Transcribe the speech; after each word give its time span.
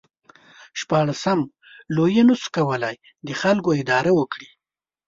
شپاړسم 0.79 1.39
لویي 1.95 2.23
نشو 2.29 2.49
کولای 2.55 2.95
د 3.27 3.29
خلکو 3.41 3.69
اداره 3.81 4.11
وکړي. 4.19 4.49